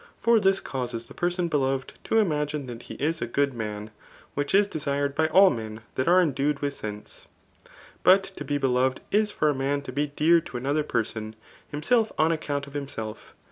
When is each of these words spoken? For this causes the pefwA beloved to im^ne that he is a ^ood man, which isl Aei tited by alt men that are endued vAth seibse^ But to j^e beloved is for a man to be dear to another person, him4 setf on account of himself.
For 0.17 0.39
this 0.39 0.59
causes 0.61 1.05
the 1.05 1.13
pefwA 1.13 1.47
beloved 1.47 1.93
to 2.05 2.15
im^ne 2.15 2.65
that 2.65 2.81
he 2.81 2.95
is 2.95 3.21
a 3.21 3.27
^ood 3.27 3.53
man, 3.53 3.91
which 4.33 4.51
isl 4.53 4.71
Aei 4.71 4.81
tited 4.85 5.13
by 5.13 5.27
alt 5.27 5.53
men 5.53 5.81
that 5.93 6.07
are 6.07 6.19
endued 6.23 6.57
vAth 6.57 6.81
seibse^ 6.81 7.27
But 8.03 8.23
to 8.23 8.43
j^e 8.43 8.59
beloved 8.59 9.01
is 9.11 9.31
for 9.31 9.47
a 9.51 9.53
man 9.53 9.83
to 9.83 9.91
be 9.91 10.07
dear 10.07 10.41
to 10.41 10.57
another 10.57 10.81
person, 10.81 11.35
him4 11.71 11.81
setf 12.05 12.11
on 12.17 12.31
account 12.31 12.65
of 12.65 12.73
himself. 12.73 13.35